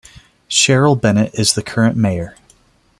Sherrel 0.49 0.99
Bennett 0.99 1.35
is 1.35 1.53
the 1.53 1.61
current 1.61 1.95
mayor. 1.95 2.35